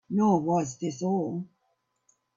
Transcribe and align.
Nor 0.09 0.39
was 0.41 0.77
this 0.79 1.03
all. 1.03 1.45